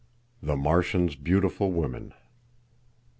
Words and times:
The 0.41 0.55
Martians' 0.57 1.15
Beautiful 1.15 1.71
Women. 1.71 2.15